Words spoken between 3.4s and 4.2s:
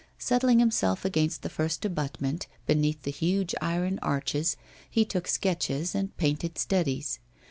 iron